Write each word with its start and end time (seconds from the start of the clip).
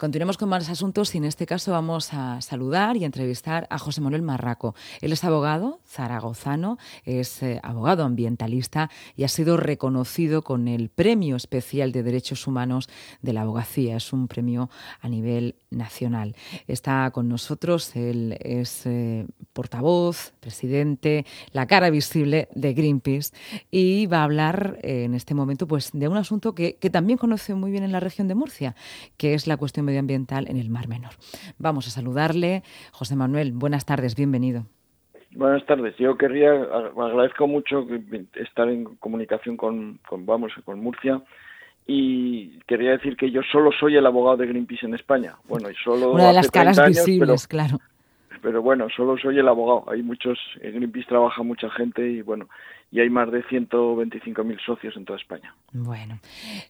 Continuemos 0.00 0.38
con 0.38 0.48
más 0.48 0.70
asuntos 0.70 1.14
y 1.14 1.18
en 1.18 1.26
este 1.26 1.44
caso 1.44 1.72
vamos 1.72 2.14
a 2.14 2.40
saludar 2.40 2.96
y 2.96 3.04
entrevistar 3.04 3.66
a 3.68 3.78
José 3.78 4.00
Manuel 4.00 4.22
Marraco. 4.22 4.74
Él 5.02 5.12
es 5.12 5.24
abogado 5.24 5.80
zaragozano, 5.86 6.78
es 7.04 7.42
eh, 7.42 7.60
abogado 7.62 8.04
ambientalista 8.04 8.88
y 9.14 9.24
ha 9.24 9.28
sido 9.28 9.58
reconocido 9.58 10.40
con 10.40 10.68
el 10.68 10.88
Premio 10.88 11.36
Especial 11.36 11.92
de 11.92 12.02
Derechos 12.02 12.46
Humanos 12.46 12.88
de 13.20 13.34
la 13.34 13.42
Abogacía. 13.42 13.96
Es 13.96 14.14
un 14.14 14.26
premio 14.26 14.70
a 15.02 15.08
nivel 15.10 15.56
nacional. 15.70 16.34
Está 16.66 17.10
con 17.12 17.28
nosotros, 17.28 17.94
él 17.96 18.36
es 18.40 18.86
eh, 18.86 19.26
portavoz, 19.52 20.32
presidente, 20.40 21.24
la 21.52 21.66
cara 21.66 21.90
visible 21.90 22.48
de 22.54 22.74
Greenpeace 22.74 23.34
y 23.70 24.06
va 24.06 24.18
a 24.18 24.24
hablar 24.24 24.78
eh, 24.82 25.04
en 25.04 25.14
este 25.14 25.34
momento 25.34 25.66
pues, 25.66 25.90
de 25.92 26.08
un 26.08 26.16
asunto 26.16 26.54
que, 26.54 26.76
que 26.76 26.90
también 26.90 27.18
conoce 27.18 27.54
muy 27.54 27.70
bien 27.70 27.84
en 27.84 27.92
la 27.92 28.00
región 28.00 28.28
de 28.28 28.34
Murcia, 28.34 28.74
que 29.16 29.34
es 29.34 29.46
la 29.46 29.56
cuestión 29.56 29.86
medioambiental 29.86 30.48
en 30.48 30.56
el 30.56 30.70
Mar 30.70 30.88
Menor. 30.88 31.12
Vamos 31.58 31.86
a 31.86 31.90
saludarle. 31.90 32.62
José 32.92 33.16
Manuel, 33.16 33.52
buenas 33.52 33.86
tardes, 33.86 34.16
bienvenido. 34.16 34.66
Buenas 35.32 35.64
tardes. 35.64 35.96
Yo 35.96 36.16
querría, 36.16 36.50
agradezco 36.50 37.46
mucho 37.46 37.86
estar 38.34 38.68
en 38.68 38.96
comunicación 38.96 39.56
con, 39.56 40.00
con, 40.08 40.26
vamos, 40.26 40.52
con 40.64 40.80
Murcia 40.80 41.22
y 41.92 42.60
quería 42.68 42.92
decir 42.92 43.16
que 43.16 43.32
yo 43.32 43.40
solo 43.50 43.72
soy 43.72 43.96
el 43.96 44.06
abogado 44.06 44.36
de 44.36 44.46
Greenpeace 44.46 44.86
en 44.86 44.94
España. 44.94 45.34
Bueno, 45.48 45.68
y 45.68 45.74
solo 45.82 46.12
una 46.12 46.28
de 46.28 46.34
las 46.34 46.50
caras 46.50 46.80
visibles, 46.86 47.48
claro 47.48 47.80
pero 48.42 48.62
bueno, 48.62 48.88
solo 48.94 49.16
soy 49.18 49.38
el 49.38 49.48
abogado. 49.48 49.84
Hay 49.90 50.02
muchos, 50.02 50.38
en 50.60 50.74
Greenpeace 50.74 51.08
trabaja 51.08 51.42
mucha 51.42 51.70
gente 51.70 52.08
y 52.08 52.22
bueno, 52.22 52.48
y 52.92 53.00
hay 53.00 53.08
más 53.08 53.30
de 53.30 53.44
125.000 53.44 54.64
socios 54.64 54.96
en 54.96 55.04
toda 55.04 55.18
España. 55.18 55.54
Bueno, 55.72 56.18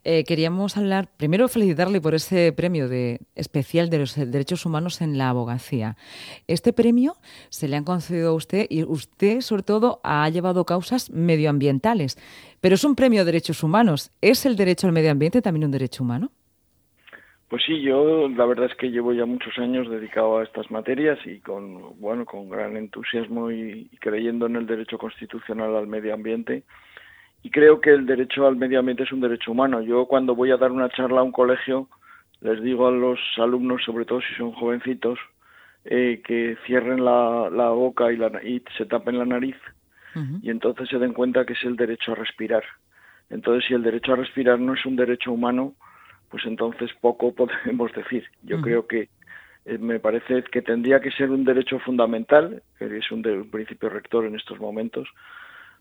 eh, 0.05 0.25
queríamos 0.25 0.77
hablar, 0.77 1.09
primero 1.17 1.49
felicitarle 1.49 2.01
por 2.01 2.15
ese 2.15 2.53
premio 2.53 2.89
de 2.89 3.21
especial 3.35 3.89
de 3.89 3.99
los 4.01 4.15
derechos 4.15 4.67
humanos 4.67 5.01
en 5.01 5.17
la 5.17 5.31
abogacía. 5.31 5.97
Este 6.47 6.73
premio 6.73 7.17
se 7.49 7.69
le 7.69 7.77
han 7.77 7.85
concedido 7.85 8.31
a 8.31 8.35
usted 8.35 8.67
y 8.69 8.85
usted 8.85 9.41
sobre 9.41 9.63
todo 9.63 10.01
ha 10.05 10.29
llevado 10.29 10.65
causas 10.67 11.11
medioambientales, 11.11 12.19
pero 12.61 12.75
es 12.75 12.85
un 12.85 12.95
premio 12.95 13.21
de 13.21 13.27
derechos 13.27 13.63
humanos. 13.63 14.13
¿Es 14.21 14.45
el 14.45 14.57
derecho 14.57 14.87
al 14.87 14.93
medio 14.93 15.11
ambiente 15.11 15.41
también 15.41 15.65
un 15.65 15.71
derecho 15.71 16.05
humano? 16.05 16.31
Pues 17.51 17.65
sí, 17.65 17.83
yo 17.83 18.29
la 18.29 18.47
verdad 18.47 18.67
es 18.67 18.77
que 18.77 18.93
llevo 18.93 19.13
ya 19.13 19.27
muchos 19.27 19.59
años 19.59 19.91
dedicado 19.91 20.39
a 20.39 20.45
estas 20.45 20.71
materias 20.71 21.19
y 21.27 21.41
con 21.41 21.99
bueno 21.99 22.25
con 22.25 22.49
gran 22.49 22.77
entusiasmo 22.77 23.51
y, 23.51 23.91
creyendo 24.01 24.47
en 24.47 24.55
el 24.55 24.69
derecho 24.69 24.99
constitucional 24.99 25.75
al 25.75 25.89
medio 25.89 26.15
ambiente 26.15 26.63
y 27.43 27.51
creo 27.51 27.81
que 27.81 27.91
el 27.91 28.07
derecho 28.07 28.47
al 28.47 28.55
medio 28.55 28.79
ambiente 28.79 29.03
es 29.03 29.11
un 29.11 29.21
derecho 29.21 29.51
humano. 29.51 29.83
Yo 29.83 30.07
cuando 30.07 30.37
voy 30.37 30.53
a 30.53 30.59
dar 30.59 30.71
una 30.71 30.91
charla 30.91 31.23
a 31.23 31.25
un 31.25 31.33
colegio 31.33 31.89
les 32.41 32.63
digo 32.63 32.87
a 32.87 32.93
los 32.93 33.19
alumnos, 33.39 33.83
sobre 33.85 34.05
todo 34.05 34.21
si 34.21 34.33
son 34.37 34.53
jovencitos, 34.53 35.19
eh, 35.85 36.23
que 36.25 36.57
cierren 36.67 37.05
la, 37.05 37.51
la 37.51 37.71
boca 37.71 38.13
y, 38.13 38.17
la, 38.17 38.31
y 38.45 38.63
se 38.79 38.87
tapen 38.87 39.19
la 39.19 39.27
nariz 39.27 39.57
y 40.43 40.51
entonces 40.51 40.89
se 40.89 40.99
den 40.99 41.13
cuenta 41.13 41.45
que 41.45 41.55
es 41.55 41.65
el 41.65 41.77
derecho 41.77 42.13
a 42.13 42.17
respirar. 42.17 42.63
Entonces, 43.29 43.65
si 43.67 43.75
el 43.75 43.83
derecho 43.83 44.13
a 44.13 44.17
respirar 44.17 44.59
no 44.59 44.75
es 44.75 44.85
un 44.85 44.97
derecho 44.97 45.33
humano, 45.33 45.75
pues 46.31 46.45
entonces 46.47 46.91
poco 47.01 47.33
podemos 47.35 47.93
decir. 47.93 48.25
Yo 48.43 48.61
creo 48.61 48.87
que 48.87 49.09
eh, 49.67 49.79
me 49.79 50.01
parece 50.01 50.43
que 50.45 50.63
tendría 50.63 51.01
que 51.01 51.11
ser 51.11 51.31
un 51.31 51.45
derecho 51.45 51.79
fundamental, 51.81 52.63
que 52.79 52.97
es 52.97 53.11
un, 53.11 53.23
principio 53.51 53.91
rector 53.91 54.25
en 54.25 54.37
estos 54.37 54.59
momentos, 54.59 55.09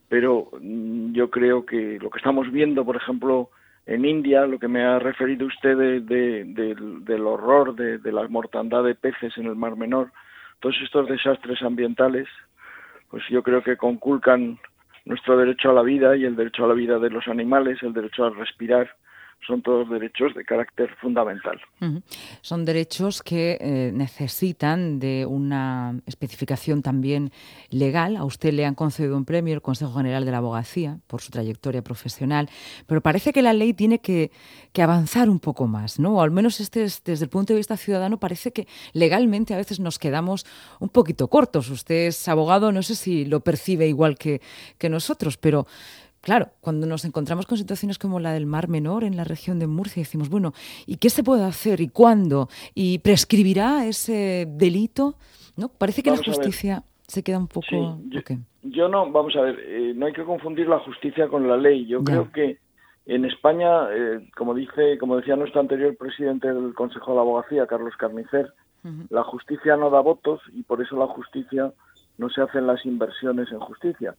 pero 0.10 0.50
mm, 0.60 1.14
yo 1.14 1.30
creo 1.30 1.66
que 1.66 2.00
lo 2.02 2.10
que 2.10 2.18
estamos 2.18 2.52
viendo, 2.52 2.84
por 2.84 2.98
ejemplo, 2.98 3.50
en 3.86 4.06
India, 4.06 4.46
lo 4.46 4.60
que 4.60 4.68
me 4.68 4.84
ha 4.84 5.00
referido 5.00 5.48
usted 5.48 6.02
del 6.02 7.26
horror 7.26 7.76
de, 7.76 7.98
de, 7.98 8.12
la 8.12 8.28
mortandad 8.28 8.84
de 8.84 8.94
peces 8.94 9.36
en 9.38 9.46
el 9.46 9.56
Mar 9.56 9.76
Menor, 9.78 10.12
todos 10.60 10.76
estos 10.84 11.08
desastres 11.08 11.62
ambientales, 11.64 12.28
pues 13.10 13.24
yo 13.30 13.42
creo 13.42 13.64
que 13.64 13.78
conculcan 13.78 14.60
nuestro 15.06 15.38
derecho 15.38 15.72
a 15.72 15.74
la 15.74 15.82
vida 15.82 16.16
y 16.16 16.26
el 16.26 16.36
derecho 16.36 16.66
a 16.66 16.68
la 16.68 16.74
vida 16.76 17.00
de 17.00 17.10
los 17.10 17.28
animales, 17.28 17.82
el 17.82 17.94
derecho 17.94 18.26
a 18.26 18.30
respirar, 18.30 18.96
son 19.46 19.62
todos 19.62 19.90
derechos 19.90 20.36
de 20.36 20.46
carácter 20.46 20.96
fundamental. 21.02 21.60
Son 22.42 22.66
derechos 22.66 23.24
que 23.24 23.58
eh, 23.60 23.92
necesitan 23.94 25.00
de 25.00 25.26
una 25.26 26.00
especificación 26.06 26.82
también 26.82 27.32
legal. 27.70 28.18
A 28.18 28.26
usted 28.26 28.54
le 28.54 28.66
han 28.66 28.76
concedido 28.76 29.18
un 29.18 29.26
premio 29.26 29.54
el 29.54 29.62
Consejo 29.62 29.94
General 29.94 30.26
de 30.26 30.32
la 30.32 30.38
Abogacía 30.38 31.00
por 31.08 31.22
su 31.22 31.32
trayectoria 31.32 31.82
profesional, 31.82 32.50
pero 32.86 33.02
parece 33.02 33.34
que 33.34 33.42
la 33.42 33.54
ley 33.54 33.74
tiene 33.74 34.00
que, 34.00 34.32
avanzar 34.80 35.30
un 35.30 35.40
poco 35.40 35.68
más, 35.68 36.00
¿no? 36.00 36.16
O 36.16 36.22
al 36.22 36.32
menos 36.32 36.62
este, 36.62 36.80
desde 36.80 37.26
el 37.26 37.30
punto 37.30 37.52
de 37.52 37.58
vista 37.58 37.76
ciudadano 37.76 38.18
parece 38.18 38.54
que 38.54 38.66
legalmente 38.94 39.54
a 39.54 39.58
veces 39.58 39.82
nos 39.82 40.00
quedamos 40.00 40.46
un 40.80 40.88
poquito 40.88 41.28
cortos. 41.28 41.70
Usted 41.70 42.08
es 42.08 42.28
abogado, 42.30 42.72
no 42.72 42.82
sé 42.82 42.96
si 42.96 43.26
lo 43.26 43.42
percibe 43.42 43.88
igual 43.88 44.18
que 44.18 44.40
nosotros, 44.90 45.36
pero 45.36 45.68
Claro, 46.22 46.50
cuando 46.60 46.86
nos 46.86 47.06
encontramos 47.06 47.46
con 47.46 47.58
situaciones 47.58 47.98
como 47.98 48.20
la 48.20 48.34
del 48.34 48.46
Mar 48.46 48.68
Menor 48.68 49.04
en 49.04 49.16
la 49.16 49.24
región 49.24 49.58
de 49.60 49.68
Murcia, 49.68 50.02
decimos, 50.02 50.30
bueno, 50.30 50.54
¿y 50.86 50.98
qué 50.98 51.10
se 51.10 51.24
puede 51.24 51.46
hacer 51.46 51.80
y 51.80 51.88
cuándo? 51.88 52.50
¿Y 52.76 53.00
prescribirá 53.00 53.86
ese 53.86 54.46
delito? 54.50 55.16
¿No? 55.56 55.70
Parece 55.70 56.04
que 56.04 56.12
la 56.12 56.18
justicia 56.18 56.84
se 57.08 57.24
queda 57.24 57.38
un 57.38 57.48
poco... 57.48 58.00
yo, 58.64 58.90
no, 58.90 59.10
vamos 59.12 59.36
a 59.36 59.42
ver, 59.42 59.60
eh, 59.60 59.94
no 59.96 60.06
hay 60.06 60.14
que 60.14 60.24
confundir 60.24 60.68
la 60.68 60.80
justicia 60.80 61.28
con 61.28 61.48
la 61.48 61.58
ley. 61.58 61.86
Yo 61.86 62.04
creo 62.04 62.32
que 62.32 62.58
en 63.06 63.26
España, 63.26 63.90
eh, 63.92 64.30
como 64.36 64.54
dice, 64.54 64.98
como 65.00 65.18
decía 65.18 65.36
nuestro 65.36 65.62
anterior 65.62 65.96
presidente 65.96 66.52
del 66.52 66.74
Consejo 66.74 67.12
de 67.12 67.16
la 67.16 67.22
Abogacía, 67.22 67.68
Carlos 67.68 67.96
Carnicer, 67.98 68.54
la 69.10 69.24
justicia 69.24 69.76
no 69.76 69.90
da 69.90 70.00
votos 70.00 70.40
y 70.54 70.64
por 70.64 70.82
eso 70.82 70.96
la 70.96 71.08
justicia 71.08 71.74
no 72.18 72.30
se 72.30 72.42
hacen 72.42 72.66
las 72.66 72.86
inversiones 72.86 73.52
en 73.52 73.60
justicia. 73.60 74.16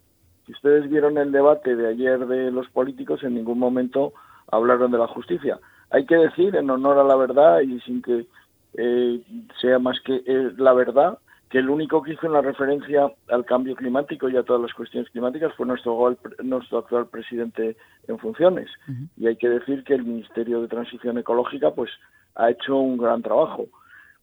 Si 0.51 0.55
ustedes 0.55 0.91
vieron 0.91 1.17
el 1.17 1.31
debate 1.31 1.77
de 1.77 1.87
ayer 1.87 2.27
de 2.27 2.51
los 2.51 2.69
políticos, 2.71 3.23
en 3.23 3.37
ningún 3.37 3.61
momento 3.61 4.13
hablaron 4.51 4.91
de 4.91 4.99
la 4.99 5.07
justicia. 5.07 5.61
Hay 5.91 6.07
que 6.07 6.17
decir, 6.17 6.57
en 6.57 6.69
honor 6.69 6.99
a 6.99 7.05
la 7.05 7.15
verdad 7.15 7.61
y 7.61 7.79
sin 7.83 8.03
que 8.03 8.27
eh, 8.75 9.23
sea 9.61 9.79
más 9.79 10.01
que 10.01 10.17
eh, 10.27 10.53
la 10.57 10.73
verdad, 10.73 11.19
que 11.51 11.59
el 11.59 11.71
único 11.71 12.03
que 12.03 12.15
hizo 12.15 12.27
en 12.27 12.33
la 12.33 12.41
referencia 12.41 13.13
al 13.29 13.45
cambio 13.45 13.77
climático 13.77 14.29
y 14.29 14.37
a 14.37 14.43
todas 14.43 14.63
las 14.63 14.75
cuestiones 14.75 15.09
climáticas 15.11 15.55
fue 15.55 15.67
nuestro, 15.67 16.17
nuestro 16.43 16.79
actual 16.79 17.07
presidente 17.07 17.77
en 18.09 18.19
funciones. 18.19 18.69
Y 19.17 19.29
hay 19.29 19.37
que 19.37 19.49
decir 19.49 19.85
que 19.85 19.95
el 19.95 20.05
Ministerio 20.05 20.63
de 20.63 20.69
Transición 20.69 21.17
Ecológica 21.19 21.71
pues 21.71 21.91
ha 22.35 22.51
hecho 22.51 22.77
un 22.77 22.99
gran 22.99 23.23
trabajo. 23.23 23.67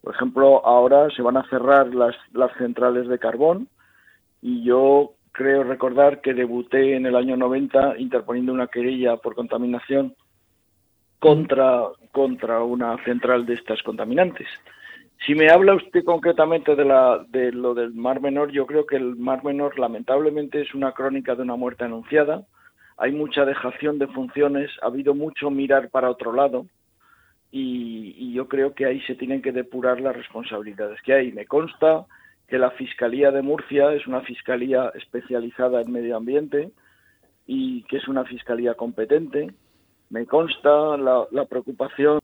Por 0.01 0.13
ejemplo, 0.13 0.65
ahora 0.65 1.09
se 1.15 1.21
van 1.21 1.37
a 1.37 1.47
cerrar 1.49 1.95
las, 1.95 2.15
las 2.33 2.51
centrales 2.57 3.07
de 3.07 3.17
carbón 3.17 3.69
y 4.41 4.63
yo 4.63 5.13
creo 5.37 5.63
recordar 5.63 6.19
que 6.19 6.33
debuté 6.33 6.95
en 6.95 7.05
el 7.05 7.15
año 7.15 7.37
90 7.37 7.99
interponiendo 7.99 8.51
una 8.51 8.65
querella 8.65 9.17
por 9.17 9.35
contaminación 9.35 10.15
contra, 11.19 11.83
contra 12.11 12.63
una 12.63 12.97
central 13.03 13.45
de 13.45 13.53
estas 13.53 13.83
contaminantes. 13.83 14.47
Si 15.27 15.35
me 15.35 15.51
habla 15.51 15.75
usted 15.75 16.03
concretamente 16.03 16.75
de, 16.75 16.85
la, 16.85 17.23
de 17.29 17.51
lo 17.51 17.75
del 17.75 17.93
Mar 17.93 18.19
Menor, 18.19 18.51
yo 18.51 18.65
creo 18.65 18.87
que 18.87 18.95
el 18.95 19.15
Mar 19.15 19.43
Menor 19.43 19.77
lamentablemente 19.77 20.61
es 20.61 20.73
una 20.73 20.93
crónica 20.93 21.35
de 21.35 21.43
una 21.43 21.55
muerte 21.55 21.83
anunciada. 21.83 22.41
Hay 22.97 23.11
mucha 23.11 23.45
dejación 23.45 23.99
de 23.99 24.07
funciones, 24.07 24.71
ha 24.81 24.87
habido 24.87 25.13
mucho 25.13 25.51
mirar 25.51 25.91
para 25.91 26.09
otro 26.09 26.33
lado 26.33 26.65
y, 27.51 28.15
y 28.17 28.33
yo 28.33 28.47
creo 28.47 28.73
que 28.73 28.87
ahí 28.87 29.01
se 29.01 29.13
tienen 29.13 29.43
que 29.43 29.51
depurar 29.51 30.01
las 30.01 30.15
responsabilidades 30.15 30.99
que 31.03 31.13
hay. 31.13 31.31
Me 31.31 31.45
consta 31.45 32.07
que 32.47 32.57
la 32.57 32.71
Fiscalía 32.71 33.31
de 33.31 33.41
Murcia 33.41 33.93
es 33.93 34.07
una 34.07 34.21
fiscalía 34.21 34.91
especializada 34.95 35.81
en 35.81 35.91
medio 35.91 36.15
ambiente 36.15 36.71
y 37.45 37.83
que 37.83 37.97
es 37.97 38.07
una 38.07 38.23
fiscalía 38.23 38.73
competente. 38.75 39.53
Me 40.09 40.25
consta 40.25 40.97
la, 40.97 41.45
preocupación 41.49 42.19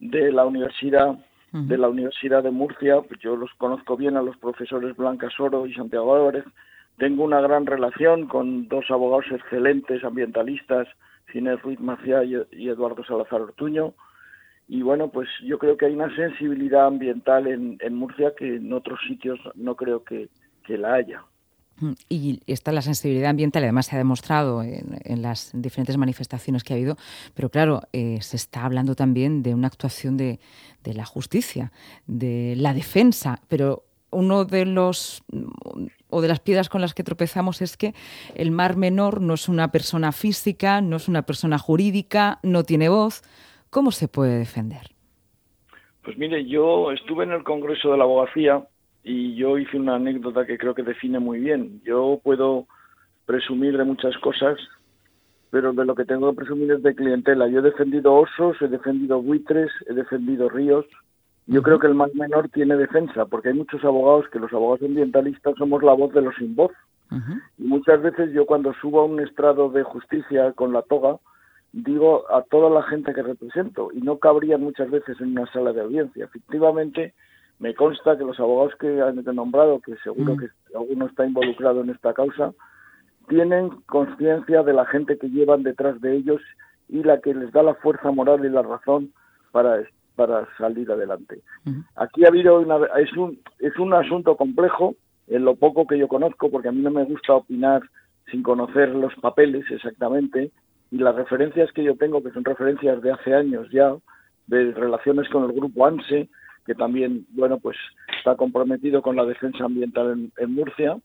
de 0.00 0.32
la 0.32 0.44
universidad 0.44 1.18
de 1.52 1.76
la 1.76 1.88
Universidad 1.88 2.44
de 2.44 2.52
Murcia, 2.52 3.02
yo 3.20 3.34
los 3.34 3.52
conozco 3.54 3.96
bien 3.96 4.16
a 4.16 4.22
los 4.22 4.36
profesores 4.36 4.96
Blanca 4.96 5.28
Soro 5.36 5.66
y 5.66 5.74
Santiago 5.74 6.14
Álvarez, 6.14 6.44
tengo 6.96 7.24
una 7.24 7.40
gran 7.40 7.66
relación 7.66 8.28
con 8.28 8.68
dos 8.68 8.84
abogados 8.88 9.24
excelentes 9.32 10.04
ambientalistas, 10.04 10.86
Ginés 11.32 11.60
Ruiz 11.62 11.80
Maciá 11.80 12.22
y 12.22 12.68
Eduardo 12.68 13.02
Salazar 13.02 13.40
Ortuño, 13.40 13.94
y 14.72 14.82
bueno, 14.82 15.08
pues 15.08 15.28
yo 15.44 15.58
creo 15.58 15.76
que 15.76 15.86
hay 15.86 15.94
una 15.94 16.14
sensibilidad 16.14 16.86
ambiental 16.86 17.48
en, 17.48 17.94
Murcia 17.94 18.34
que 18.38 18.54
en 18.54 18.72
otros 18.72 19.00
sitios 19.08 19.40
no 19.56 19.74
creo 19.74 20.04
que, 20.04 20.28
la 20.68 20.94
haya. 20.94 21.24
Mm, 21.80 21.92
y 22.08 22.40
está 22.46 22.70
la 22.70 22.80
sensibilidad 22.80 23.30
ambiental, 23.30 23.64
además 23.64 23.86
se 23.86 23.96
ha 23.96 23.98
demostrado 23.98 24.62
en, 24.62 25.22
las 25.22 25.50
diferentes 25.52 25.96
manifestaciones 25.96 26.62
que 26.62 26.72
ha 26.72 26.76
habido, 26.76 26.96
pero 27.34 27.48
claro, 27.48 27.82
eh, 27.92 28.18
se 28.20 28.36
está 28.36 28.64
hablando 28.64 28.94
también 28.94 29.42
de 29.42 29.54
una 29.54 29.66
actuación 29.66 30.16
de, 30.16 30.38
de, 30.84 30.94
la 30.94 31.04
justicia, 31.04 31.72
de 32.06 32.54
la 32.56 32.72
defensa, 32.72 33.40
pero 33.48 33.82
uno 34.12 34.44
de 34.44 34.66
los 34.66 35.24
o 36.10 36.20
de 36.20 36.28
las 36.28 36.38
piedras 36.38 36.68
con 36.68 36.80
las 36.80 36.94
que 36.94 37.02
tropezamos 37.02 37.60
es 37.60 37.76
que 37.76 37.92
el 38.36 38.52
mar 38.52 38.76
menor 38.76 39.20
no 39.20 39.34
es 39.34 39.48
una 39.48 39.72
persona 39.72 40.12
física, 40.12 40.80
no 40.80 40.96
es 40.96 41.08
una 41.08 41.22
persona 41.22 41.58
jurídica, 41.58 42.38
no 42.44 42.62
tiene 42.62 42.88
voz, 42.88 43.22
¿Cómo 43.70 43.92
se 43.92 44.08
puede 44.08 44.38
defender? 44.38 44.82
Pues 46.02 46.18
mire, 46.18 46.44
yo 46.44 46.90
estuve 46.90 47.22
en 47.22 47.30
el 47.30 47.44
Congreso 47.44 47.92
de 47.92 47.98
la 47.98 48.04
Abogacía 48.04 48.66
y 49.04 49.36
yo 49.36 49.58
hice 49.58 49.76
una 49.76 49.94
anécdota 49.94 50.44
que 50.44 50.58
creo 50.58 50.74
que 50.74 50.82
define 50.82 51.20
muy 51.20 51.38
bien. 51.38 51.80
Yo 51.84 52.20
puedo 52.22 52.66
presumir 53.26 53.78
de 53.78 53.84
muchas 53.84 54.16
cosas, 54.18 54.58
pero 55.50 55.72
de 55.72 55.84
lo 55.84 55.94
que 55.94 56.04
tengo 56.04 56.30
que 56.30 56.38
presumir 56.38 56.72
es 56.72 56.82
de 56.82 56.96
clientela. 56.96 57.46
Yo 57.46 57.60
he 57.60 57.62
defendido 57.62 58.14
osos, 58.14 58.60
he 58.60 58.66
defendido 58.66 59.22
buitres, 59.22 59.70
he 59.88 59.94
defendido 59.94 60.48
ríos. 60.48 60.84
Yo 61.46 61.62
creo 61.62 61.78
que 61.78 61.86
el 61.86 61.94
más 61.94 62.12
menor 62.14 62.48
tiene 62.48 62.76
defensa, 62.76 63.26
porque 63.26 63.50
hay 63.50 63.54
muchos 63.54 63.84
abogados 63.84 64.26
que 64.32 64.40
los 64.40 64.52
abogados 64.52 64.82
ambientalistas 64.82 65.54
somos 65.58 65.82
la 65.84 65.92
voz 65.92 66.12
de 66.12 66.22
los 66.22 66.34
sin 66.36 66.56
voz. 66.56 66.72
Y 67.58 67.64
muchas 67.64 68.02
veces 68.02 68.32
yo 68.32 68.46
cuando 68.46 68.72
subo 68.74 69.00
a 69.00 69.04
un 69.04 69.20
estrado 69.20 69.68
de 69.70 69.82
justicia 69.82 70.52
con 70.52 70.72
la 70.72 70.82
toga, 70.82 71.18
digo 71.72 72.30
a 72.32 72.42
toda 72.42 72.70
la 72.70 72.82
gente 72.82 73.14
que 73.14 73.22
represento 73.22 73.90
y 73.92 74.00
no 74.00 74.18
cabría 74.18 74.58
muchas 74.58 74.90
veces 74.90 75.20
en 75.20 75.38
una 75.38 75.50
sala 75.52 75.72
de 75.72 75.82
audiencia. 75.82 76.24
Efectivamente, 76.24 77.14
me 77.58 77.74
consta 77.74 78.16
que 78.16 78.24
los 78.24 78.40
abogados 78.40 78.74
que 78.80 79.00
han 79.00 79.22
nombrado, 79.34 79.80
que 79.80 79.96
seguro 80.02 80.36
que 80.36 80.48
alguno 80.74 81.06
está 81.06 81.26
involucrado 81.26 81.82
en 81.82 81.90
esta 81.90 82.14
causa, 82.14 82.52
tienen 83.28 83.70
conciencia 83.86 84.62
de 84.62 84.72
la 84.72 84.86
gente 84.86 85.18
que 85.18 85.28
llevan 85.28 85.62
detrás 85.62 86.00
de 86.00 86.16
ellos 86.16 86.40
y 86.88 87.02
la 87.02 87.20
que 87.20 87.34
les 87.34 87.52
da 87.52 87.62
la 87.62 87.74
fuerza 87.74 88.10
moral 88.10 88.44
y 88.44 88.48
la 88.48 88.62
razón 88.62 89.12
para, 89.52 89.82
para 90.16 90.48
salir 90.56 90.90
adelante. 90.90 91.40
Aquí 91.96 92.24
ha 92.24 92.28
habido 92.28 92.58
una, 92.58 92.78
es 92.98 93.12
un 93.16 93.38
es 93.58 93.78
un 93.78 93.94
asunto 93.94 94.36
complejo 94.36 94.96
en 95.28 95.44
lo 95.44 95.54
poco 95.54 95.86
que 95.86 95.98
yo 95.98 96.08
conozco 96.08 96.50
porque 96.50 96.68
a 96.68 96.72
mí 96.72 96.80
no 96.80 96.90
me 96.90 97.04
gusta 97.04 97.34
opinar 97.34 97.82
sin 98.30 98.42
conocer 98.42 98.88
los 98.88 99.14
papeles 99.16 99.64
exactamente 99.70 100.50
y 100.90 100.98
las 100.98 101.14
referencias 101.14 101.70
que 101.72 101.84
yo 101.84 101.96
tengo 101.96 102.22
que 102.22 102.30
son 102.30 102.44
referencias 102.44 103.00
de 103.02 103.12
hace 103.12 103.34
años 103.34 103.68
ya 103.70 103.94
de 104.46 104.72
relaciones 104.72 105.28
con 105.28 105.44
el 105.44 105.52
grupo 105.52 105.86
ANSE 105.86 106.28
que 106.66 106.74
también 106.74 107.26
bueno 107.30 107.58
pues 107.58 107.76
está 108.18 108.36
comprometido 108.36 109.02
con 109.02 109.16
la 109.16 109.24
defensa 109.24 109.64
ambiental 109.64 110.30
en 110.36 110.54
Murcia 110.54 110.96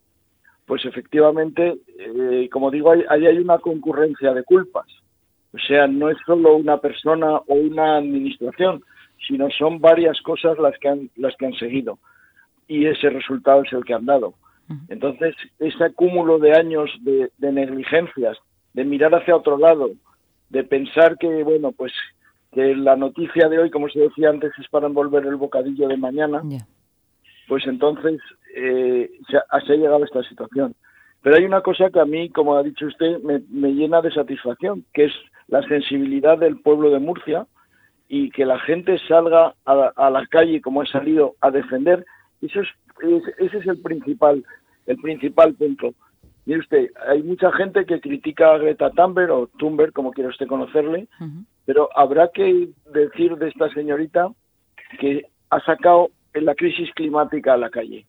pues 0.66 0.84
efectivamente, 0.86 1.78
eh, 2.00 2.50
como 2.52 2.72
digo, 2.72 2.92
ahí 2.92 3.26
hay, 3.28 3.38
una 3.38 3.60
concurrencia 3.60 4.34
de 4.34 4.44
culpas. 4.44 4.88
O 5.54 5.60
sea, 5.60 5.88
no 5.88 6.10
es 6.10 6.18
solo 6.26 6.56
una 6.56 6.78
persona 6.78 7.38
o 7.38 7.54
una 7.54 7.98
administración, 7.98 8.84
sino 9.28 9.50
son 9.52 9.80
varias 9.80 10.20
cosas 10.22 10.58
las 10.58 10.78
que 10.80 10.90
han, 10.90 11.10
las 11.16 11.36
que 11.38 11.46
han 11.46 11.54
seguido. 11.54 12.00
Y 12.68 12.88
ese 12.88 13.10
resultado 13.10 13.62
es 13.64 13.72
el 13.74 13.86
que 13.86 13.94
han 13.94 14.06
dado. 14.06 14.34
Entonces, 14.90 15.36
ese 15.60 15.84
acúmulo 15.84 16.40
de 16.40 16.54
años 16.54 16.90
de, 17.02 17.30
negligencias, 17.40 18.36
de 18.75 18.83
mirar 18.83 19.16
hacia 19.16 19.38
otro 19.38 19.57
lado, 19.57 19.92
de 20.50 20.63
pensar 20.66 21.18
que, 21.18 21.44
bueno, 21.44 21.72
pues 21.72 21.94
que 22.51 22.75
la 22.75 22.98
noticia 22.98 23.48
de 23.48 23.57
hoy, 23.57 23.72
como 23.72 23.88
se 23.88 24.00
decía 24.00 24.30
antes, 24.30 24.51
es 24.60 24.68
para 24.68 24.88
envolver 24.88 25.25
el 25.25 25.38
bocadillo 25.38 25.88
de 25.88 25.95
mañana, 25.95 26.44
pues 27.48 27.66
entonces 27.68 28.19
eh, 28.54 29.10
se, 29.30 29.38
ha, 29.38 29.60
llegado 29.75 30.04
a 30.04 30.06
esta 30.06 30.24
situación. 30.24 30.75
Pero 31.22 31.38
hay 31.38 31.45
una 31.45 31.62
cosa 31.62 31.89
que 31.89 32.01
a 32.01 32.06
mí, 32.06 32.30
como 32.30 32.56
ha 32.56 32.63
dicho 32.63 32.86
usted, 32.86 33.19
me, 33.22 33.39
llena 33.72 34.01
de 34.01 34.12
satisfacción, 34.12 34.83
que 34.94 35.06
es 35.06 35.13
la 35.48 35.62
sensibilidad 35.68 36.38
del 36.38 36.60
pueblo 36.60 36.89
de 36.89 37.00
Murcia 37.00 37.48
y 38.10 38.30
que 38.31 38.45
la 38.45 38.60
gente 38.60 39.00
salga 39.07 39.56
a, 39.66 40.10
la 40.10 40.25
calle 40.27 40.62
como 40.62 40.81
ha 40.81 40.86
salido 40.86 41.36
a 41.39 41.50
defender. 41.50 42.06
Eso 42.42 42.60
es, 42.60 42.68
ese 43.38 43.57
es 43.57 43.68
el 43.68 43.81
principal, 43.81 44.44
el 44.86 44.98
principal 44.98 45.54
punto. 45.54 45.94
Mire 46.45 46.59
usted, 46.59 46.92
hay 47.07 47.24
mucha 47.24 47.51
gente 47.53 47.86
que 47.86 48.00
critica 48.00 48.53
a 48.53 48.57
Greta 48.57 48.92
Thunberg 48.92 49.31
o 49.31 49.47
Thunberg, 49.57 49.94
como 49.94 50.12
quiera 50.12 50.30
usted 50.30 50.47
conocerle, 50.47 51.07
pero 51.65 51.89
habrá 51.95 52.30
que 52.30 52.69
decir 52.94 53.36
de 53.38 53.50
esta 53.50 53.69
señorita 53.74 54.30
que 55.00 55.25
ha 55.50 55.59
sacado 55.62 56.09
en 56.33 56.45
la 56.45 56.53
crisis 56.53 56.89
climática 56.94 57.53
a 57.53 57.57
la 57.57 57.69
calle. 57.71 58.06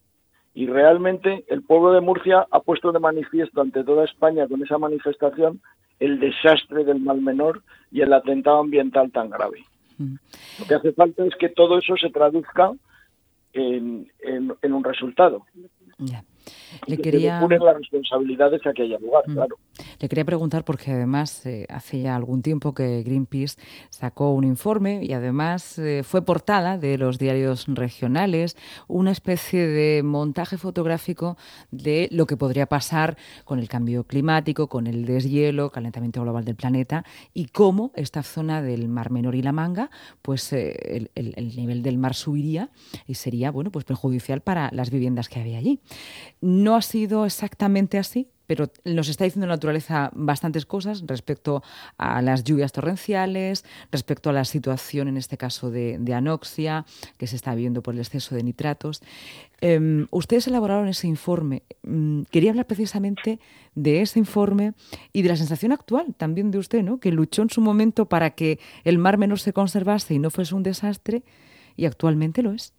Y 0.54 0.66
realmente 0.66 1.44
el 1.48 1.62
pueblo 1.62 1.92
de 1.92 2.00
Murcia 2.00 2.46
ha 2.50 2.60
puesto 2.60 2.92
de 2.92 2.98
manifiesto 2.98 3.60
ante 3.60 3.84
toda 3.84 4.04
España 4.04 4.46
con 4.48 4.62
esa 4.62 4.78
manifestación 4.78 5.60
el 5.98 6.20
desastre 6.20 6.84
del 6.84 7.00
mal 7.00 7.20
menor 7.20 7.62
y 7.90 8.02
el 8.02 8.12
atentado 8.12 8.58
ambiental 8.58 9.10
tan 9.12 9.30
grave. 9.30 9.64
Lo 9.98 10.66
que 10.66 10.74
hace 10.74 10.92
falta 10.92 11.24
es 11.24 11.34
que 11.36 11.48
todo 11.48 11.78
eso 11.78 11.96
se 11.96 12.10
traduzca 12.10 12.72
en, 13.54 14.10
en, 14.20 14.72
un 14.72 14.84
resultado. 14.84 15.46
Le 16.86 16.98
quería... 16.98 17.40
las 17.40 17.76
responsabilidades 17.76 18.66
a 18.66 18.72
que 18.72 18.82
haya 18.82 18.98
lugar, 18.98 19.24
mm. 19.26 19.34
claro. 19.34 19.56
Le 19.98 20.08
quería 20.08 20.24
preguntar, 20.24 20.64
porque 20.64 20.92
además 20.92 21.44
eh, 21.46 21.66
hace 21.68 22.00
ya 22.00 22.16
algún 22.16 22.42
tiempo 22.42 22.74
que 22.74 23.02
Greenpeace 23.02 23.56
sacó 23.88 24.32
un 24.32 24.44
informe 24.44 25.02
y 25.02 25.12
además 25.12 25.78
eh, 25.78 26.02
fue 26.04 26.22
portada 26.22 26.76
de 26.76 26.98
los 26.98 27.18
diarios 27.18 27.64
regionales, 27.68 28.56
una 28.88 29.10
especie 29.10 29.66
de 29.66 30.02
montaje 30.02 30.58
fotográfico 30.58 31.36
de 31.70 32.08
lo 32.12 32.26
que 32.26 32.36
podría 32.36 32.66
pasar 32.66 33.16
con 33.44 33.58
el 33.58 33.68
cambio 33.68 34.04
climático, 34.04 34.68
con 34.68 34.86
el 34.86 35.06
deshielo, 35.06 35.70
calentamiento 35.70 36.22
global 36.22 36.44
del 36.44 36.56
planeta 36.56 37.04
y 37.32 37.46
cómo 37.46 37.92
esta 37.94 38.22
zona 38.22 38.62
del 38.62 38.88
Mar 38.88 39.10
Menor 39.10 39.34
y 39.34 39.42
la 39.42 39.52
Manga, 39.52 39.90
pues 40.22 40.52
eh, 40.52 41.08
el, 41.14 41.32
el, 41.36 41.56
nivel 41.56 41.82
del 41.82 41.98
mar 41.98 42.14
subiría 42.14 42.70
y 43.06 43.14
sería, 43.14 43.50
bueno, 43.50 43.70
pues 43.70 43.84
perjudicial 43.84 44.42
para 44.42 44.70
las 44.72 44.90
viviendas 44.90 45.28
que 45.28 45.40
había 45.40 45.58
allí. 45.58 45.80
No 46.40 46.76
ha 46.76 46.82
sido 46.82 47.24
exactamente 47.24 47.98
así, 47.98 48.28
pero 48.46 48.70
nos 48.84 49.08
está 49.08 49.24
diciendo 49.24 49.46
la 49.46 49.54
naturaleza 49.54 50.10
bastantes 50.14 50.66
cosas 50.66 51.02
respecto 51.06 51.62
a 51.98 52.22
las 52.22 52.44
lluvias 52.44 52.72
torrenciales, 52.72 53.64
respecto 53.90 54.30
a 54.30 54.32
la 54.32 54.44
situación, 54.44 55.08
en 55.08 55.16
este 55.16 55.36
caso, 55.36 55.70
de, 55.70 55.96
anoxia 56.14 56.86
que 57.18 57.26
se 57.26 57.36
está 57.36 57.54
viendo 57.54 57.82
por 57.82 57.94
el 57.94 58.00
exceso 58.00 58.34
de 58.34 58.42
nitratos. 58.42 59.02
Em, 59.60 60.06
ustedes 60.10 60.46
elaboraron 60.46 60.88
ese 60.88 61.06
informe. 61.08 61.62
Mm, 61.82 62.22
quería 62.30 62.50
hablar 62.50 62.66
precisamente 62.66 63.38
de 63.74 64.00
ese 64.00 64.18
informe 64.18 64.72
y 65.12 65.22
de 65.22 65.28
la 65.28 65.36
sensación 65.36 65.72
actual 65.72 66.14
también 66.16 66.50
de 66.50 66.58
usted, 66.58 66.82
¿no? 66.82 66.98
que 66.98 67.12
luchó 67.12 67.42
en 67.42 67.50
su 67.50 67.60
momento 67.60 68.06
para 68.06 68.30
que 68.30 68.58
el 68.84 68.98
mar 68.98 69.18
menor 69.18 69.38
se 69.38 69.52
conservase 69.52 70.14
y 70.14 70.18
no 70.18 70.30
fuese 70.30 70.54
un 70.54 70.62
desastre, 70.62 71.22
y 71.76 71.84
actualmente 71.84 72.42
lo 72.42 72.52
es. 72.52 72.72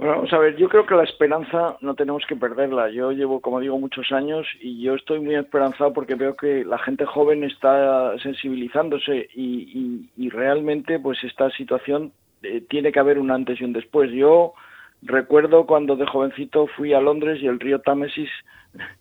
Bueno, 0.00 0.14
vamos 0.14 0.32
a 0.32 0.38
ver, 0.38 0.56
yo 0.56 0.70
creo 0.70 0.86
que 0.86 0.94
la 0.94 1.04
esperanza 1.04 1.76
no 1.82 1.94
tenemos 1.94 2.24
que 2.24 2.34
perderla. 2.34 2.88
Yo 2.88 3.12
llevo, 3.12 3.40
como 3.40 3.60
digo, 3.60 3.78
muchos 3.78 4.12
años 4.12 4.46
y 4.58 4.80
yo 4.80 4.94
estoy 4.94 5.20
muy 5.20 5.34
esperanzado 5.34 5.92
porque 5.92 6.14
veo 6.14 6.36
que 6.36 6.64
la 6.64 6.78
gente 6.78 7.04
joven 7.04 7.44
está 7.44 8.18
sensibilizándose 8.22 9.28
y, 9.34 10.08
realmente 10.30 10.98
pues 10.98 11.22
esta 11.22 11.50
situación 11.50 12.12
eh, 12.42 12.62
tiene 12.66 12.92
que 12.92 12.98
haber 12.98 13.18
un 13.18 13.30
antes 13.30 13.60
y 13.60 13.64
un 13.64 13.74
después. 13.74 14.10
Yo 14.10 14.54
recuerdo 15.02 15.66
cuando 15.66 15.96
de 15.96 16.06
jovencito 16.06 16.66
fui 16.68 16.94
a 16.94 17.00
Londres 17.02 17.38
y 17.42 17.46
el 17.46 17.60
río 17.60 17.82
Támesis 17.82 18.30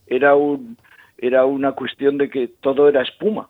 era 0.05 0.35
un 0.35 0.75
era 1.17 1.45
una 1.45 1.71
cuestión 1.71 2.17
de 2.17 2.29
que 2.29 2.49
todo 2.59 2.89
era 2.89 3.03
espuma. 3.03 3.47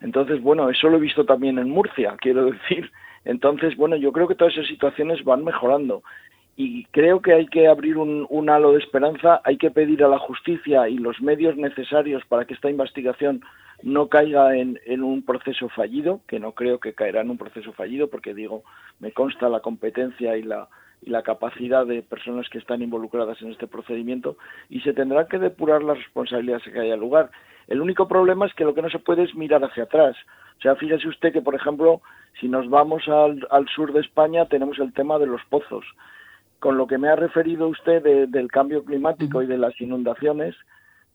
Entonces, 0.00 0.40
bueno, 0.40 0.70
eso 0.70 0.88
lo 0.88 0.96
he 0.96 1.00
visto 1.00 1.26
también 1.26 1.58
en 1.58 1.68
Murcia, 1.68 2.16
quiero 2.18 2.46
decir. 2.50 2.90
Entonces, 3.26 3.76
bueno, 3.76 3.96
yo 3.96 4.10
creo 4.10 4.26
que 4.26 4.36
todas 4.36 4.54
esas 4.54 4.68
situaciones 4.68 5.22
van 5.22 5.44
mejorando 5.44 6.02
y 6.60 6.86
creo 6.86 7.22
que 7.22 7.34
hay 7.34 7.46
que 7.46 7.68
abrir 7.68 7.98
un, 7.98 8.50
halo 8.50 8.72
de 8.72 8.80
esperanza, 8.80 9.40
hay 9.44 9.58
que 9.58 9.70
pedir 9.70 10.02
a 10.02 10.08
la 10.08 10.18
justicia 10.18 10.88
y 10.88 10.98
los 10.98 11.22
medios 11.22 11.56
necesarios 11.56 12.24
para 12.26 12.46
que 12.46 12.54
esta 12.54 12.68
investigación 12.68 13.42
no 13.84 14.08
caiga 14.08 14.56
en, 14.56 14.76
un 15.04 15.22
proceso 15.22 15.68
fallido, 15.68 16.20
que 16.26 16.40
no 16.40 16.54
creo 16.54 16.80
que 16.80 16.94
caerá 16.94 17.20
en 17.20 17.30
un 17.30 17.38
proceso 17.38 17.72
fallido, 17.74 18.10
porque 18.10 18.34
digo, 18.34 18.64
me 18.98 19.12
consta 19.12 19.48
la 19.48 19.60
competencia 19.60 20.36
y 20.36 20.42
la, 20.42 20.68
y 21.00 21.10
la 21.10 21.22
capacidad 21.22 21.86
de 21.86 22.02
personas 22.02 22.48
que 22.48 22.58
están 22.58 22.82
involucradas 22.82 23.40
en 23.40 23.52
este 23.52 23.68
procedimiento, 23.68 24.36
y 24.68 24.80
se 24.80 24.92
tendrán 24.92 25.28
que 25.28 25.38
depurar 25.38 25.84
las 25.84 25.98
responsabilidades 25.98 26.64
que 26.64 26.80
haya 26.80 26.96
lugar. 26.96 27.30
El 27.68 27.80
único 27.80 28.08
problema 28.08 28.46
es 28.46 28.54
que 28.54 28.64
lo 28.64 28.74
que 28.74 28.82
no 28.82 28.90
se 28.90 28.98
puede 28.98 29.22
es 29.22 29.34
mirar 29.36 29.62
hacia 29.64 29.84
atrás. 29.84 30.16
O 30.58 30.60
sea, 30.60 30.74
fíjese 30.74 31.06
usted 31.06 31.32
que, 31.32 31.40
por 31.40 31.54
ejemplo, 31.54 32.02
si 32.40 32.48
nos 32.48 32.68
vamos 32.68 33.04
al 33.06 33.68
sur 33.68 33.92
de 33.92 34.00
España, 34.00 34.46
tenemos 34.46 34.80
el 34.80 34.92
tema 34.92 35.20
de 35.20 35.26
los 35.26 35.44
pozos 35.44 35.84
con 36.60 36.76
lo 36.76 36.86
que 36.86 36.98
me 36.98 37.08
ha 37.08 37.16
referido 37.16 37.68
usted 37.68 38.02
del 38.28 38.50
cambio 38.50 38.84
climático 38.84 39.42
y 39.42 39.46
de 39.46 39.58
las 39.58 39.80
inundaciones, 39.80 40.54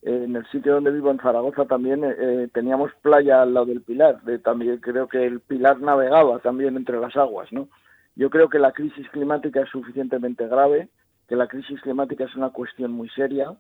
en 0.04 0.36
el 0.36 0.46
sitio 0.48 0.74
donde 0.74 0.92
vivo, 0.92 1.12
en 1.12 1.20
Zaragoza, 1.20 1.66
también 1.66 2.04
eh, 2.04 2.16
eh, 2.18 2.50
teníamos 2.54 2.92
playa 3.02 3.42
al 3.42 3.54
lado 3.54 3.68
del 3.68 3.82
Pilar. 3.82 4.22
De, 4.24 4.38
también 4.38 4.78
creo 4.80 5.08
que 5.08 5.26
el 5.26 5.40
Pilar 5.40 5.80
navegaba 5.80 6.40
también 6.40 6.76
entre 6.76 7.00
las 7.00 7.16
aguas, 7.16 7.52
¿no? 7.54 7.70
Yo 8.16 8.30
creo 8.30 8.50
que 8.50 8.60
la 8.60 8.74
crisis 8.74 9.10
climática 9.10 9.62
es 9.62 9.70
suficientemente 9.70 10.48
grave, 10.48 10.90
que 11.28 11.36
la 11.36 11.48
crisis 11.48 11.82
climática 11.82 12.26
es 12.26 12.36
una 12.36 12.50
cuestión 12.50 12.92
muy 12.92 13.10
seria 13.10 13.54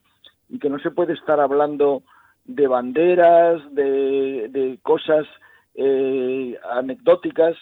y 0.49 0.59
que 0.59 0.69
no 0.69 0.79
se 0.79 0.91
puede 0.91 1.13
estar 1.13 1.39
hablando 1.39 2.03
de 2.45 2.67
banderas, 2.67 3.61
de, 3.73 4.77
cosas 4.83 5.25
eh, 5.75 6.59
anecdóticas 6.71 7.55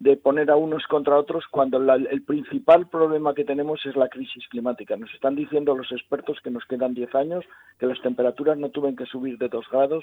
de 0.00 0.16
poner 0.16 0.50
a 0.50 0.56
unos 0.56 0.86
contra 0.86 1.18
otros 1.18 1.44
cuando 1.50 1.76
el 1.76 2.22
principal 2.22 2.88
problema 2.88 3.34
que 3.34 3.44
tenemos 3.44 3.84
es 3.84 3.94
la 3.96 4.08
crisis 4.08 4.48
climática. 4.48 4.96
Nos 4.96 5.12
están 5.12 5.36
diciendo 5.36 5.76
los 5.76 5.92
expertos 5.92 6.40
que 6.42 6.50
nos 6.50 6.64
quedan 6.64 6.94
10 6.94 7.14
años, 7.14 7.44
que 7.78 7.84
las 7.84 8.00
temperaturas 8.00 8.56
no 8.56 8.70
tuven 8.70 8.96
que 8.96 9.04
subir 9.04 9.36
de 9.36 9.48
2 9.48 9.66
grados 9.70 10.02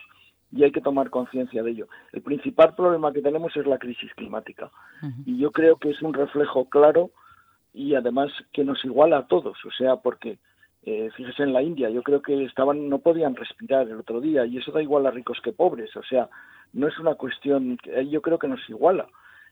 y 0.51 0.63
hay 0.63 0.71
que 0.71 0.81
tomar 0.81 1.09
conciencia 1.09 1.63
de 1.63 1.71
ello. 1.71 1.87
El 2.13 2.21
principal 2.21 2.75
problema 2.75 3.11
que 3.11 3.23
tenemos 3.23 3.57
es 3.57 3.65
la 3.65 3.79
crisis 3.79 4.13
climática 4.13 4.69
y 5.25 5.39
yo 5.39 5.51
creo 5.51 5.77
que 5.77 5.89
es 5.89 6.01
un 6.03 6.13
reflejo 6.13 6.69
claro 6.69 7.09
y 7.73 7.95
además 7.95 8.31
que 8.53 8.63
nos 8.63 8.85
iguala 8.85 9.17
a 9.17 9.27
todos, 9.27 9.57
o 9.65 9.71
sea, 9.71 9.95
porque 9.95 10.37
eh, 10.83 11.09
fíjese 11.17 11.41
en 11.41 11.53
la 11.53 11.63
India, 11.63 11.89
yo 11.89 12.03
creo 12.03 12.21
que 12.21 12.43
estaban 12.43 12.87
no 12.87 12.99
podían 12.99 13.35
respirar 13.35 13.87
el 13.87 14.01
otro 14.01 14.21
día 14.21 14.45
y 14.45 14.57
eso 14.57 14.71
da 14.71 14.81
igual 14.81 15.07
a 15.07 15.11
ricos 15.11 15.39
que 15.43 15.53
pobres, 15.53 15.95
o 15.97 16.03
sea, 16.03 16.29
no 16.73 16.87
es 16.87 16.99
una 16.99 17.15
cuestión, 17.15 17.79
yo 18.11 18.21
creo 18.21 18.37
que 18.37 18.47
nos 18.47 18.69
iguala 18.69 19.07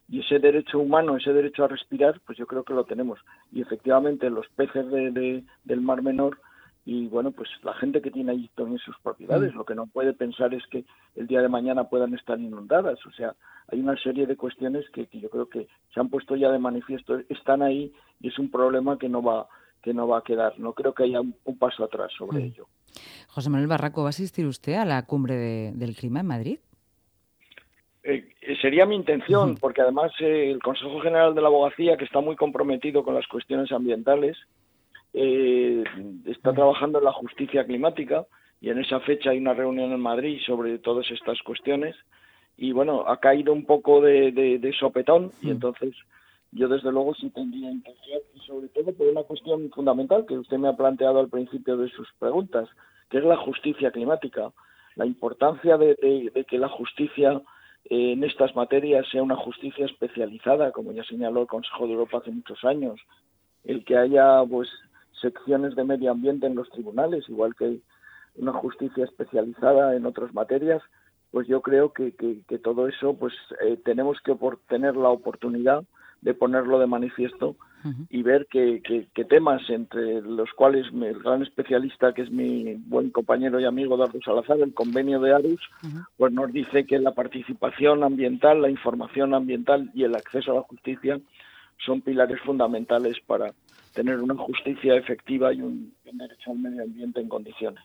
y 0.08 0.20
ese 0.20 0.40
derecho 0.40 0.80
humano, 0.80 1.18
ese 1.18 1.34
derecho 1.34 1.64
a 1.64 1.68
respirar, 1.68 2.22
pues 2.26 2.38
yo 2.38 2.46
creo 2.46 2.64
que 2.64 2.74
lo 2.74 2.86
tenemos. 2.86 3.20
Y 3.52 3.62
efectivamente 3.62 4.30
los 4.30 4.48
peces 4.50 4.90
de, 4.92 5.44
del 5.64 5.82
Mar 5.82 6.02
Menor 6.02 6.38
y 6.88 7.08
bueno, 7.08 7.32
pues 7.32 7.50
la 7.64 7.74
gente 7.74 8.00
que 8.00 8.12
tiene 8.12 8.32
allí 8.32 8.48
también 8.56 8.78
sus 8.78 8.96
propiedades, 9.00 9.54
mm. 9.54 9.58
lo 9.58 9.66
que 9.66 9.74
no 9.74 9.88
puede 9.88 10.14
pensar 10.14 10.54
es 10.54 10.64
que 10.68 10.86
el 11.16 11.26
día 11.26 11.42
de 11.42 11.50
mañana 11.50 11.90
puedan 11.90 12.14
estar 12.14 12.40
inundadas. 12.40 13.04
O 13.08 13.12
sea, 13.12 13.36
hay 13.70 13.80
una 13.80 13.98
serie 13.98 14.28
de 14.28 14.38
cuestiones 14.38 14.86
que, 14.92 15.08
yo 15.12 15.30
creo 15.32 15.50
que 15.50 15.68
se 15.92 16.00
han 16.00 16.10
puesto 16.10 16.36
ya 16.36 16.52
de 16.52 16.60
manifiesto, 16.60 17.20
están 17.28 17.64
ahí 17.64 17.92
y 18.22 18.28
es 18.28 18.38
un 18.38 18.52
problema 18.52 19.00
que 19.00 19.10
no 19.10 19.24
va 19.24 19.48
que 19.82 19.94
no 19.94 20.08
va 20.08 20.20
a 20.20 20.24
quedar. 20.24 20.58
No 20.60 20.74
creo 20.74 20.94
que 20.94 21.04
haya 21.04 21.22
un, 21.22 21.58
paso 21.60 21.84
atrás 21.84 22.12
sobre 22.18 22.40
mm. 22.40 22.44
ello. 22.44 22.68
José 23.30 23.50
Manuel 23.50 23.68
Barraco, 23.68 24.02
¿va 24.02 24.08
a 24.08 24.10
asistir 24.10 24.46
usted 24.46 24.74
a 24.74 24.86
la 24.86 25.06
cumbre 25.06 25.36
del 25.74 25.96
clima 25.96 26.22
en 26.22 26.26
Madrid? 26.28 26.60
Eh, 28.04 28.35
sería 28.62 28.86
mi 28.86 28.96
intención, 28.96 29.56
porque 29.56 29.82
además 29.82 30.12
eh, 30.20 30.52
el 30.52 30.62
Consejo 30.62 31.00
General 31.02 31.34
de 31.34 31.42
la 31.42 31.48
Abogacía, 31.48 31.98
que 31.98 32.06
está 32.06 32.22
muy 32.22 32.36
comprometido 32.36 33.04
con 33.04 33.16
las 33.16 33.28
cuestiones 33.28 33.72
ambientales, 33.72 34.38
eh, 35.14 35.84
está 36.26 36.54
trabajando 36.54 37.00
en 37.00 37.06
la 37.06 37.14
justicia 37.14 37.66
climática 37.66 38.26
y 38.62 38.70
en 38.70 38.80
esa 38.80 39.00
fecha 39.00 39.30
hay 39.30 39.38
una 39.38 39.54
reunión 39.54 39.92
en 39.92 40.00
Madrid 40.00 40.40
sobre 40.46 40.78
todas 40.80 41.10
estas 41.10 41.42
cuestiones 41.42 41.96
y 42.58 42.72
bueno, 42.72 43.06
ha 43.08 43.20
caído 43.20 43.54
un 43.54 43.66
poco 43.66 44.02
de, 44.02 44.76
sopetón 44.80 45.32
y 45.42 45.52
entonces 45.52 45.96
yo 46.52 46.68
desde 46.68 46.92
luego 46.92 47.14
sí 47.16 47.30
tendría 47.30 47.72
intención 47.72 48.20
y 48.34 48.40
sobre 48.42 48.68
todo 48.70 48.94
por 48.94 49.08
una 49.08 49.24
cuestión 49.24 49.70
fundamental 49.72 50.26
que 50.26 50.38
usted 50.38 50.58
me 50.58 50.70
ha 50.70 50.78
planteado 50.78 51.20
al 51.20 51.30
principio 51.30 51.78
de 51.78 51.90
sus 51.90 52.08
preguntas, 52.20 52.70
que 53.10 53.18
es 53.18 53.24
la 53.24 53.38
justicia 53.38 53.92
climática, 53.92 54.52
la 54.96 55.06
importancia 55.06 55.78
de 55.78 56.46
que 56.48 56.58
la 56.58 56.70
justicia 56.70 57.42
en 57.90 58.24
estas 58.24 58.56
materias 58.56 59.06
sea 59.12 59.22
una 59.22 59.36
justicia 59.36 59.86
especializada, 59.86 60.72
como 60.72 60.92
ya 60.92 61.04
señaló 61.04 61.42
el 61.42 61.48
Consejo 61.48 61.86
de 61.86 61.94
Europa 61.94 62.18
hace 62.18 62.32
muchos 62.32 62.64
años, 62.64 63.00
el 63.64 63.86
que 63.86 63.98
haya 63.98 64.44
pues 64.50 64.70
secciones 65.22 65.76
de 65.76 65.84
medio 65.84 66.12
ambiente 66.12 66.48
en 66.48 66.56
los 66.56 66.70
tribunales, 66.70 67.28
igual 67.30 67.56
que 67.56 67.80
una 68.36 68.54
justicia 68.54 69.06
especializada 69.06 69.96
en 69.96 70.06
otras 70.06 70.34
materias, 70.34 70.82
pues 71.32 71.48
yo 71.48 71.62
creo 71.62 71.94
que, 71.94 72.14
que, 72.16 72.60
todo 72.60 72.88
eso 72.88 73.16
pues 73.16 73.34
eh, 73.62 73.78
tenemos 73.84 74.20
que 74.22 74.36
tener 74.68 74.96
la 74.96 75.10
oportunidad 75.10 75.84
de 76.26 76.34
ponerlo 76.34 76.80
de 76.80 76.88
manifiesto 76.88 77.56
y 78.10 78.24
ver 78.24 78.48
que, 78.48 78.82
temas 79.30 79.62
entre 79.70 80.20
los 80.24 80.52
cuales 80.54 80.88
el 80.92 81.20
gran 81.20 81.44
especialista, 81.44 82.14
que 82.14 82.24
es 82.24 82.32
mi 82.32 82.74
buen 82.88 83.12
compañero 83.12 83.60
y 83.60 83.66
amigo 83.66 83.96
Dardo 83.96 84.20
Salazar, 84.26 84.60
el 84.60 84.74
convenio 84.74 85.20
de 85.20 85.36
ARUS, 85.36 85.62
pues 86.18 86.34
nos 86.34 86.52
dice 86.52 86.88
que 86.88 86.98
la 86.98 87.12
participación 87.12 88.04
ambiental, 88.04 88.64
la 88.64 88.72
información 88.72 89.36
ambiental 89.36 89.92
y 89.94 90.04
el 90.04 90.16
acceso 90.16 90.52
a 90.52 90.56
la 90.56 90.62
justicia 90.62 91.20
son 91.86 92.02
pilares 92.02 92.40
fundamentales 92.42 93.18
para 93.28 93.54
tener 93.96 94.20
una 94.20 94.36
justicia 94.36 94.96
efectiva 94.96 95.54
y 95.54 95.62
un 95.62 95.94
derecho 96.04 96.52
al 96.52 96.60
medio 96.60 96.84
ambiente 96.84 97.22
en 97.22 97.30
condiciones. 97.30 97.84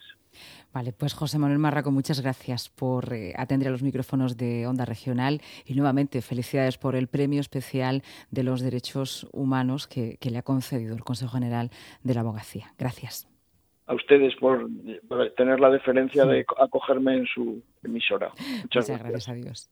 Vale, 0.73 0.93
pues 0.93 1.15
José 1.15 1.39
Manuel 1.39 1.59
Marraco, 1.59 1.91
muchas 1.91 2.21
gracias 2.21 2.69
por 2.69 3.13
eh, 3.13 3.33
atender 3.37 3.69
a 3.69 3.71
los 3.73 3.83
micrófonos 3.83 4.37
de 4.37 4.67
Onda 4.67 4.85
Regional 4.85 5.41
y 5.65 5.75
nuevamente 5.75 6.23
felicidades 6.23 6.79
por 6.79 6.95
el 6.95 7.09
premio 7.09 7.41
especial 7.41 8.03
de 8.31 8.45
los 8.45 8.61
derechos 8.61 9.29
humanos 9.33 9.89
que, 9.89 10.19
le 10.21 10.39
ha 10.39 10.43
concedido 10.43 10.95
el 10.95 11.03
Consejo 11.03 11.33
General 11.33 11.71
de 12.05 12.15
la 12.15 12.21
Abogacía. 12.21 12.73
Gracias. 12.79 13.27
A 13.87 13.95
ustedes 13.95 14.37
por, 14.37 14.69
tener 15.37 15.59
la 15.59 15.71
deferencia 15.71 16.25
de 16.25 16.47
acogerme 16.59 17.17
en 17.17 17.27
su 17.27 17.61
emisora. 17.83 18.31
Muchas, 18.63 18.87
gracias. 18.87 19.01
gracias. 19.01 19.29
Adiós. 19.29 19.69